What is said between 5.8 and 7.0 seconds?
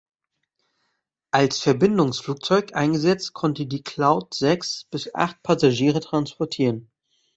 transportieren.